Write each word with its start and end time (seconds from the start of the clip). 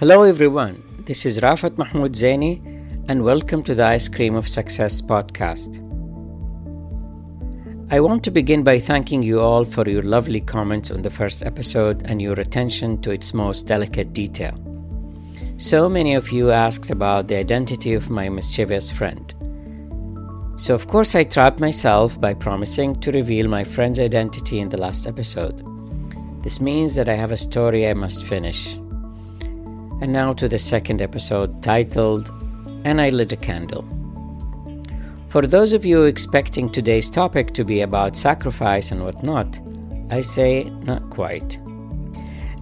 Hello, 0.00 0.22
everyone. 0.22 0.80
This 1.06 1.26
is 1.26 1.40
Raafat 1.40 1.76
Mahmoud 1.76 2.12
Zaini, 2.12 2.62
and 3.08 3.24
welcome 3.24 3.64
to 3.64 3.74
the 3.74 3.84
Ice 3.84 4.06
Cream 4.08 4.36
of 4.36 4.48
Success 4.48 5.02
podcast. 5.02 5.80
I 7.90 7.98
want 7.98 8.22
to 8.22 8.30
begin 8.30 8.62
by 8.62 8.78
thanking 8.78 9.24
you 9.24 9.40
all 9.40 9.64
for 9.64 9.88
your 9.88 10.02
lovely 10.02 10.40
comments 10.40 10.92
on 10.92 11.02
the 11.02 11.10
first 11.10 11.42
episode 11.42 12.02
and 12.04 12.22
your 12.22 12.38
attention 12.38 13.02
to 13.02 13.10
its 13.10 13.34
most 13.34 13.66
delicate 13.66 14.12
detail. 14.12 14.54
So 15.56 15.88
many 15.88 16.14
of 16.14 16.30
you 16.30 16.52
asked 16.52 16.92
about 16.92 17.26
the 17.26 17.34
identity 17.34 17.94
of 17.94 18.08
my 18.08 18.28
mischievous 18.28 18.92
friend. 18.92 19.34
So, 20.58 20.76
of 20.76 20.86
course, 20.86 21.16
I 21.16 21.24
trapped 21.24 21.58
myself 21.58 22.20
by 22.20 22.34
promising 22.34 22.94
to 23.00 23.10
reveal 23.10 23.48
my 23.48 23.64
friend's 23.64 23.98
identity 23.98 24.60
in 24.60 24.68
the 24.68 24.78
last 24.78 25.08
episode. 25.08 25.60
This 26.44 26.60
means 26.60 26.94
that 26.94 27.08
I 27.08 27.16
have 27.16 27.32
a 27.32 27.36
story 27.36 27.88
I 27.88 27.94
must 27.94 28.26
finish. 28.26 28.78
And 30.00 30.12
now 30.12 30.32
to 30.34 30.48
the 30.48 30.58
second 30.58 31.02
episode 31.02 31.60
titled 31.62 32.30
And 32.84 33.00
I 33.00 33.08
Lit 33.08 33.32
a 33.32 33.36
Candle. 33.36 33.84
For 35.28 35.44
those 35.44 35.72
of 35.72 35.84
you 35.84 36.04
expecting 36.04 36.70
today's 36.70 37.10
topic 37.10 37.52
to 37.54 37.64
be 37.64 37.80
about 37.80 38.16
sacrifice 38.16 38.92
and 38.92 39.02
whatnot, 39.02 39.60
I 40.10 40.20
say 40.20 40.70
not 40.84 41.10
quite. 41.10 41.58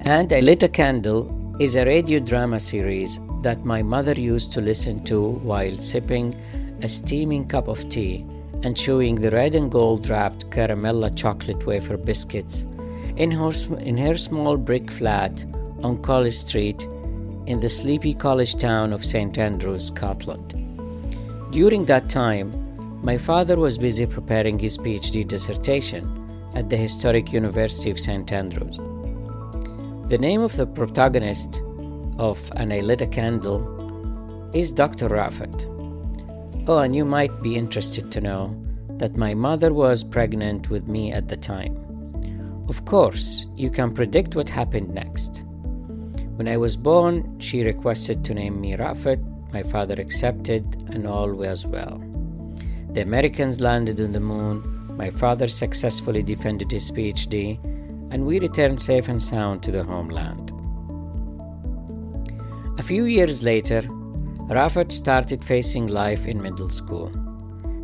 And 0.00 0.32
I 0.32 0.40
Lit 0.40 0.62
a 0.62 0.68
Candle 0.68 1.30
is 1.60 1.76
a 1.76 1.84
radio 1.84 2.20
drama 2.20 2.58
series 2.58 3.20
that 3.42 3.64
my 3.64 3.82
mother 3.82 4.14
used 4.14 4.52
to 4.54 4.60
listen 4.60 5.04
to 5.04 5.20
while 5.20 5.76
sipping 5.76 6.34
a 6.82 6.88
steaming 6.88 7.46
cup 7.46 7.68
of 7.68 7.88
tea 7.88 8.26
and 8.62 8.76
chewing 8.76 9.14
the 9.14 9.30
red 9.30 9.54
and 9.54 9.70
gold 9.70 10.08
wrapped 10.08 10.48
caramella 10.50 11.14
chocolate 11.14 11.66
wafer 11.66 11.96
biscuits 11.96 12.66
in 13.16 13.30
her, 13.30 13.52
in 13.80 13.96
her 13.96 14.16
small 14.16 14.56
brick 14.56 14.90
flat 14.90 15.44
on 15.82 16.00
College 16.02 16.34
Street 16.34 16.86
in 17.46 17.60
the 17.60 17.68
sleepy 17.68 18.12
college 18.12 18.56
town 18.56 18.92
of 18.92 19.04
St. 19.04 19.38
Andrews, 19.38 19.86
Scotland. 19.86 20.54
During 21.52 21.84
that 21.86 22.08
time, 22.08 22.52
my 23.02 23.16
father 23.16 23.56
was 23.56 23.78
busy 23.78 24.06
preparing 24.06 24.58
his 24.58 24.76
PhD 24.76 25.26
dissertation 25.26 26.04
at 26.54 26.70
the 26.70 26.76
historic 26.76 27.32
University 27.32 27.90
of 27.90 28.00
St. 28.00 28.32
Andrews. 28.32 28.78
The 30.08 30.18
name 30.18 30.40
of 30.40 30.56
the 30.56 30.66
protagonist 30.66 31.60
of 32.18 32.50
And 32.56 32.72
I 32.72 32.80
Lit 32.80 33.00
a 33.00 33.06
Candle 33.06 34.50
is 34.54 34.72
Dr. 34.72 35.08
Raafat. 35.08 35.72
Oh, 36.68 36.78
and 36.78 36.96
you 36.96 37.04
might 37.04 37.42
be 37.42 37.56
interested 37.56 38.10
to 38.10 38.20
know 38.20 38.56
that 38.98 39.16
my 39.16 39.34
mother 39.34 39.72
was 39.72 40.02
pregnant 40.02 40.70
with 40.70 40.88
me 40.88 41.12
at 41.12 41.28
the 41.28 41.36
time. 41.36 41.76
Of 42.68 42.84
course, 42.86 43.46
you 43.56 43.70
can 43.70 43.94
predict 43.94 44.34
what 44.34 44.48
happened 44.48 44.92
next. 44.92 45.44
When 46.36 46.48
I 46.48 46.58
was 46.58 46.76
born, 46.76 47.40
she 47.40 47.64
requested 47.64 48.22
to 48.26 48.34
name 48.34 48.60
me 48.60 48.76
Raafat. 48.76 49.20
My 49.54 49.62
father 49.62 49.94
accepted, 49.94 50.64
and 50.90 51.06
all 51.06 51.32
was 51.32 51.66
well. 51.66 51.96
The 52.90 53.00
Americans 53.00 53.58
landed 53.58 53.98
on 54.00 54.12
the 54.12 54.20
moon. 54.20 54.62
My 54.98 55.08
father 55.08 55.48
successfully 55.48 56.22
defended 56.22 56.70
his 56.70 56.90
PhD, 56.90 57.58
and 58.10 58.26
we 58.26 58.38
returned 58.38 58.82
safe 58.82 59.08
and 59.08 59.22
sound 59.22 59.62
to 59.62 59.72
the 59.72 59.82
homeland. 59.82 60.52
A 62.78 62.82
few 62.82 63.06
years 63.06 63.42
later, 63.42 63.80
Raafat 64.50 64.92
started 64.92 65.42
facing 65.42 65.86
life 65.86 66.26
in 66.26 66.42
middle 66.42 66.68
school. 66.68 67.10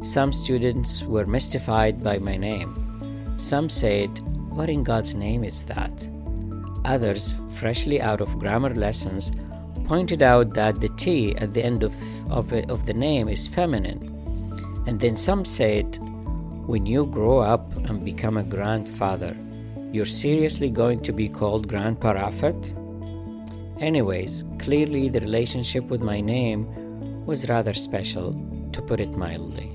Some 0.00 0.32
students 0.32 1.02
were 1.02 1.26
mystified 1.26 2.02
by 2.02 2.18
my 2.18 2.36
name. 2.36 3.34
Some 3.36 3.68
said, 3.68 4.08
What 4.48 4.70
in 4.70 4.84
God's 4.84 5.14
name 5.14 5.44
is 5.44 5.66
that? 5.66 6.08
Others, 6.88 7.34
freshly 7.50 8.00
out 8.00 8.22
of 8.22 8.38
grammar 8.38 8.74
lessons, 8.74 9.30
pointed 9.84 10.22
out 10.22 10.54
that 10.54 10.80
the 10.80 10.88
T 10.96 11.36
at 11.36 11.52
the 11.52 11.62
end 11.62 11.82
of, 11.82 11.94
of, 12.30 12.50
of 12.54 12.86
the 12.86 12.94
name 12.94 13.28
is 13.28 13.46
feminine. 13.46 14.00
And 14.86 14.98
then 14.98 15.14
some 15.14 15.44
said, 15.44 15.98
When 16.66 16.86
you 16.86 17.04
grow 17.04 17.40
up 17.40 17.76
and 17.76 18.02
become 18.02 18.38
a 18.38 18.42
grandfather, 18.42 19.36
you're 19.92 20.06
seriously 20.06 20.70
going 20.70 21.00
to 21.00 21.12
be 21.12 21.28
called 21.28 21.68
Grandpa 21.68 22.14
Raafat? 22.14 22.74
Anyways, 23.82 24.44
clearly 24.58 25.10
the 25.10 25.20
relationship 25.20 25.84
with 25.84 26.00
my 26.00 26.22
name 26.22 27.26
was 27.26 27.50
rather 27.50 27.74
special, 27.74 28.32
to 28.72 28.80
put 28.80 28.98
it 28.98 29.10
mildly. 29.10 29.70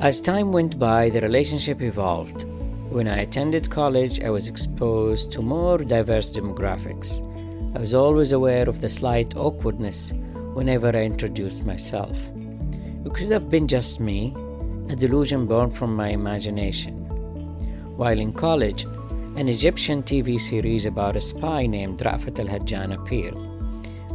As 0.00 0.20
time 0.20 0.50
went 0.50 0.80
by, 0.80 1.10
the 1.10 1.20
relationship 1.20 1.80
evolved. 1.80 2.44
When 2.92 3.08
I 3.08 3.20
attended 3.20 3.70
college, 3.70 4.20
I 4.20 4.28
was 4.28 4.48
exposed 4.48 5.32
to 5.32 5.40
more 5.40 5.78
diverse 5.78 6.30
demographics. 6.30 7.22
I 7.74 7.80
was 7.80 7.94
always 7.94 8.32
aware 8.32 8.68
of 8.68 8.82
the 8.82 8.88
slight 8.90 9.34
awkwardness 9.34 10.12
whenever 10.52 10.88
I 10.88 11.04
introduced 11.04 11.64
myself. 11.64 12.18
It 13.06 13.14
could 13.14 13.30
have 13.30 13.48
been 13.48 13.66
just 13.66 13.98
me, 13.98 14.36
a 14.90 14.94
delusion 14.94 15.46
born 15.46 15.70
from 15.70 15.96
my 15.96 16.08
imagination. 16.08 16.98
While 17.96 18.18
in 18.18 18.34
college, 18.34 18.84
an 19.36 19.48
Egyptian 19.48 20.02
TV 20.02 20.38
series 20.38 20.84
about 20.84 21.16
a 21.16 21.20
spy 21.22 21.64
named 21.64 22.00
Rafat 22.00 22.40
al 22.40 22.46
Hajjan 22.46 22.92
appeared, 22.92 23.38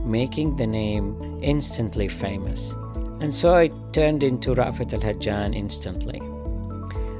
making 0.05 0.55
the 0.55 0.67
name 0.67 1.39
instantly 1.41 2.07
famous, 2.07 2.73
and 3.21 3.33
so 3.33 3.55
I 3.55 3.71
turned 3.91 4.21
into 4.21 4.53
Rafat 4.53 4.94
al 4.94 4.99
Hajjan 4.99 5.55
instantly. 5.55 6.21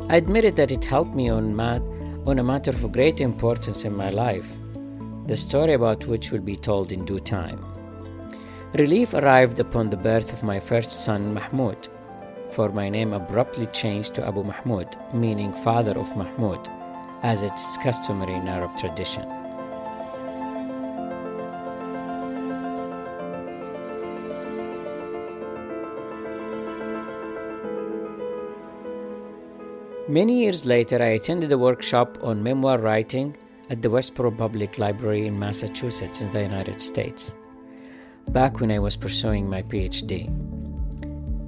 I 0.10 0.16
admitted 0.16 0.56
that 0.56 0.72
it 0.72 0.86
helped 0.86 1.14
me 1.14 1.28
on, 1.28 1.54
mat- 1.54 1.82
on 2.26 2.40
a 2.40 2.44
matter 2.44 2.72
of 2.72 2.92
great 2.94 3.20
importance 3.20 3.84
in 3.84 3.94
my 3.94 4.10
life, 4.10 4.48
the 5.26 5.36
story 5.36 5.74
about 5.74 6.06
which 6.06 6.32
will 6.32 6.40
be 6.40 6.56
told 6.56 6.94
in 6.94 7.04
due 7.04 7.20
time. 7.20 7.66
Relief 8.74 9.14
arrived 9.14 9.60
upon 9.60 9.90
the 9.90 9.98
birth 9.98 10.32
of 10.32 10.44
my 10.44 10.62
first 10.62 11.04
son, 11.04 11.34
Mahmoud, 11.34 11.90
for 12.52 12.70
my 12.70 12.88
name 12.88 13.12
abruptly 13.12 13.66
changed 13.68 14.14
to 14.14 14.26
Abu 14.26 14.44
Mahmoud, 14.44 14.96
meaning 15.14 15.52
father 15.52 15.98
of 16.00 16.16
Mahmoud, 16.16 16.70
as 17.24 17.44
it 17.44 17.54
is 17.56 17.78
customary 17.84 18.34
in 18.34 18.48
Arab 18.48 18.78
tradition. 18.78 19.28
Many 30.10 30.40
years 30.40 30.66
later, 30.66 31.04
I 31.04 31.18
attended 31.20 31.52
a 31.52 31.58
workshop 31.58 32.18
on 32.24 32.42
memoir 32.42 32.78
writing 32.80 33.36
at 33.70 33.82
the 33.82 33.90
Westborough 33.90 34.32
Public 34.32 34.78
Library 34.78 35.28
in 35.28 35.38
Massachusetts, 35.38 36.22
in 36.22 36.32
the 36.32 36.42
United 36.42 36.80
States, 36.80 37.34
back 38.30 38.62
when 38.62 38.72
I 38.72 38.80
was 38.80 38.96
pursuing 38.96 39.50
my 39.50 39.64
PhD. 39.64 40.30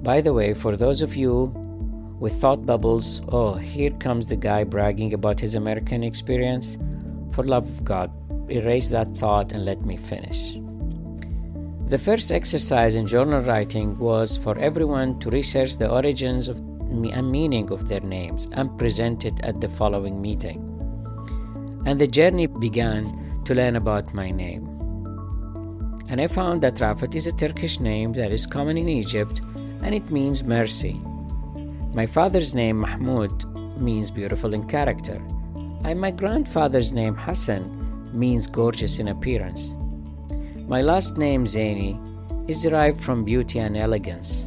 By 0.02 0.20
the 0.20 0.34
way, 0.34 0.52
for 0.52 0.76
those 0.76 1.00
of 1.00 1.16
you 1.16 1.44
with 2.18 2.38
thought 2.38 2.66
bubbles, 2.66 3.22
oh, 3.28 3.54
here 3.54 3.92
comes 3.92 4.28
the 4.28 4.36
guy 4.36 4.64
bragging 4.64 5.14
about 5.14 5.40
his 5.40 5.54
American 5.54 6.04
experience, 6.04 6.76
for 7.32 7.44
love 7.44 7.66
of 7.66 7.82
God, 7.82 8.12
erase 8.50 8.90
that 8.90 9.16
thought 9.16 9.52
and 9.52 9.64
let 9.64 9.86
me 9.86 9.96
finish. 9.96 10.52
The 11.86 11.98
first 11.98 12.30
exercise 12.30 12.94
in 12.94 13.06
journal 13.06 13.40
writing 13.40 13.98
was 13.98 14.36
for 14.36 14.58
everyone 14.58 15.18
to 15.20 15.30
research 15.30 15.78
the 15.78 15.90
origins 15.90 16.46
of 16.46 16.69
and 16.90 17.30
meaning 17.30 17.70
of 17.70 17.88
their 17.88 18.00
names 18.00 18.48
and 18.52 18.76
present 18.78 19.24
it 19.24 19.40
at 19.42 19.60
the 19.60 19.68
following 19.68 20.20
meeting. 20.20 20.66
And 21.86 22.00
the 22.00 22.06
journey 22.06 22.46
began 22.46 23.42
to 23.44 23.54
learn 23.54 23.76
about 23.76 24.12
my 24.12 24.30
name. 24.30 24.66
And 26.08 26.20
I 26.20 26.26
found 26.26 26.62
that 26.62 26.74
Raafat 26.74 27.14
is 27.14 27.26
a 27.26 27.32
Turkish 27.32 27.80
name 27.80 28.12
that 28.14 28.32
is 28.32 28.46
common 28.46 28.76
in 28.76 28.88
Egypt 28.88 29.40
and 29.82 29.94
it 29.94 30.10
means 30.10 30.42
mercy. 30.42 31.00
My 31.94 32.06
father's 32.06 32.54
name, 32.54 32.80
Mahmoud, 32.80 33.44
means 33.80 34.10
beautiful 34.10 34.54
in 34.54 34.64
character, 34.64 35.22
and 35.84 36.00
my 36.00 36.10
grandfather's 36.10 36.92
name, 36.92 37.14
Hassan, 37.14 38.10
means 38.12 38.46
gorgeous 38.46 38.98
in 38.98 39.08
appearance. 39.08 39.76
My 40.68 40.82
last 40.82 41.16
name, 41.16 41.44
Zaini, 41.44 41.98
is 42.48 42.62
derived 42.62 43.02
from 43.02 43.24
beauty 43.24 43.58
and 43.58 43.76
elegance 43.76 44.44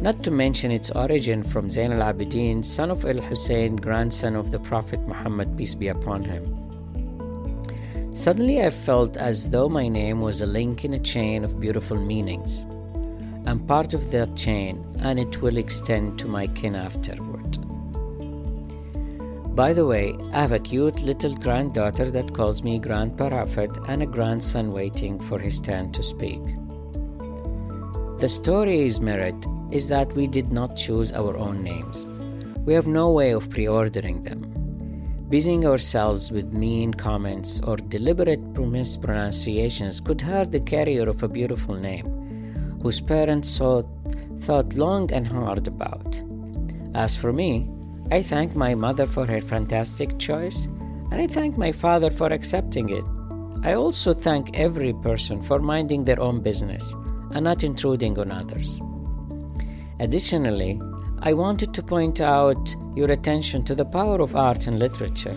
not 0.00 0.22
to 0.22 0.30
mention 0.30 0.70
its 0.70 0.90
origin 0.90 1.42
from 1.42 1.68
Zain 1.68 1.92
al 1.92 2.12
Abidin, 2.12 2.64
son 2.64 2.90
of 2.90 3.04
Al 3.04 3.20
Hussein, 3.20 3.76
grandson 3.76 4.34
of 4.34 4.50
the 4.50 4.58
Prophet 4.58 5.00
Muhammad, 5.06 5.56
peace 5.58 5.74
be 5.74 5.88
upon 5.88 6.24
him. 6.24 6.56
Suddenly, 8.12 8.62
I 8.62 8.70
felt 8.70 9.18
as 9.18 9.50
though 9.50 9.68
my 9.68 9.88
name 9.88 10.20
was 10.20 10.40
a 10.40 10.46
link 10.46 10.84
in 10.84 10.94
a 10.94 10.98
chain 10.98 11.44
of 11.44 11.60
beautiful 11.60 11.98
meanings. 11.98 12.64
I'm 13.46 13.60
part 13.66 13.92
of 13.92 14.10
that 14.10 14.36
chain, 14.36 14.84
and 15.00 15.18
it 15.20 15.42
will 15.42 15.58
extend 15.58 16.18
to 16.18 16.28
my 16.28 16.46
kin 16.46 16.74
afterward. 16.74 17.58
By 19.54 19.74
the 19.74 19.84
way, 19.84 20.14
I 20.32 20.40
have 20.40 20.52
a 20.52 20.58
cute 20.58 21.02
little 21.02 21.34
granddaughter 21.34 22.10
that 22.10 22.32
calls 22.32 22.62
me 22.62 22.78
Grandpa 22.78 23.28
Raafat 23.28 23.86
and 23.88 24.02
a 24.02 24.06
grandson 24.06 24.72
waiting 24.72 25.20
for 25.20 25.38
his 25.38 25.60
turn 25.60 25.92
to 25.92 26.02
speak. 26.02 26.40
The 28.18 28.28
story 28.28 28.86
is 28.86 29.00
merit 29.00 29.46
is 29.72 29.88
that 29.88 30.12
we 30.14 30.26
did 30.26 30.52
not 30.52 30.76
choose 30.76 31.12
our 31.12 31.36
own 31.36 31.62
names. 31.62 32.06
We 32.66 32.74
have 32.74 32.86
no 32.86 33.10
way 33.10 33.32
of 33.32 33.50
pre 33.50 33.66
ordering 33.66 34.22
them. 34.22 34.46
Busying 35.30 35.64
ourselves 35.64 36.32
with 36.32 36.52
mean 36.52 36.92
comments 36.92 37.60
or 37.60 37.76
deliberate 37.76 38.40
mispronunciations 38.40 40.00
could 40.00 40.20
hurt 40.20 40.50
the 40.50 40.60
carrier 40.60 41.08
of 41.08 41.22
a 41.22 41.28
beautiful 41.28 41.76
name, 41.76 42.78
whose 42.82 43.00
parents 43.00 43.56
thought, 43.56 43.86
thought 44.40 44.74
long 44.74 45.10
and 45.12 45.26
hard 45.26 45.68
about. 45.68 46.22
As 46.94 47.14
for 47.14 47.32
me, 47.32 47.70
I 48.10 48.22
thank 48.22 48.56
my 48.56 48.74
mother 48.74 49.06
for 49.06 49.24
her 49.24 49.40
fantastic 49.40 50.18
choice, 50.18 50.66
and 51.12 51.14
I 51.14 51.28
thank 51.28 51.56
my 51.56 51.70
father 51.70 52.10
for 52.10 52.26
accepting 52.26 52.88
it. 52.88 53.04
I 53.62 53.74
also 53.74 54.12
thank 54.12 54.58
every 54.58 54.92
person 54.94 55.40
for 55.42 55.60
minding 55.60 56.04
their 56.04 56.18
own 56.18 56.40
business 56.40 56.92
and 57.30 57.44
not 57.44 57.62
intruding 57.62 58.18
on 58.18 58.32
others. 58.32 58.80
Additionally, 60.00 60.80
I 61.18 61.34
wanted 61.34 61.74
to 61.74 61.82
point 61.82 62.22
out 62.22 62.74
your 62.96 63.10
attention 63.10 63.64
to 63.64 63.74
the 63.74 63.84
power 63.84 64.22
of 64.22 64.34
art 64.34 64.66
and 64.66 64.78
literature. 64.78 65.36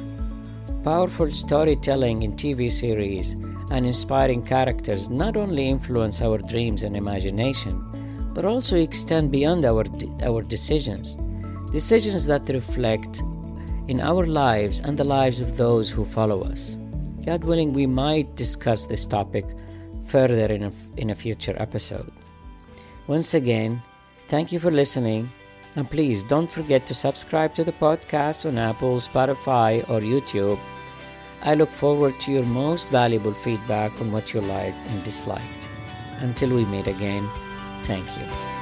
Powerful 0.86 1.34
storytelling 1.34 2.24
in 2.24 2.38
TV 2.38 2.72
series 2.72 3.34
and 3.72 3.86
inspiring 3.86 4.42
characters 4.42 5.10
not 5.10 5.36
only 5.36 5.68
influence 5.68 6.22
our 6.22 6.38
dreams 6.38 6.84
and 6.84 6.96
imagination, 6.96 8.32
but 8.34 8.46
also 8.46 8.78
extend 8.78 9.32
beyond 9.32 9.66
our, 9.66 9.84
our 10.24 10.42
decisions. 10.42 11.18
Decisions 11.74 12.26
that 12.28 12.48
reflect 12.48 13.22
in 13.90 14.00
our 14.00 14.26
lives 14.26 14.80
and 14.80 14.98
the 14.98 15.04
lives 15.04 15.42
of 15.42 15.58
those 15.58 15.90
who 15.90 16.06
follow 16.06 16.42
us. 16.42 16.78
God 17.26 17.44
willing, 17.44 17.74
we 17.74 17.86
might 17.86 18.38
discuss 18.38 18.86
this 18.86 19.06
topic 19.06 19.46
further 20.06 20.46
in 20.46 20.64
a, 20.64 20.72
in 20.96 21.10
a 21.10 21.16
future 21.16 21.56
episode. 21.60 22.14
Once 23.08 23.34
again, 23.34 23.82
thank 24.34 24.52
you 24.52 24.58
for 24.58 24.72
listening 24.72 25.32
and 25.76 25.88
please 25.92 26.24
don't 26.24 26.50
forget 26.50 26.88
to 26.88 26.96
subscribe 26.96 27.54
to 27.54 27.64
the 27.64 27.72
podcast 27.74 28.48
on 28.48 28.58
Apple, 28.58 28.96
Spotify, 28.96 29.88
or 29.88 30.00
YouTube. 30.00 30.60
I 31.44 31.54
look 31.54 31.70
forward 31.70 32.20
to 32.22 32.32
your 32.32 32.44
most 32.44 32.90
valuable 32.90 33.36
feedback 33.36 33.92
on 34.02 34.12
what 34.12 34.34
you 34.34 34.42
liked 34.42 34.88
and 34.88 35.04
disliked. 35.04 35.70
Until 36.18 36.50
we 36.50 36.66
meet 36.66 36.88
again, 36.88 37.30
thank 37.84 38.08
you. 38.18 38.53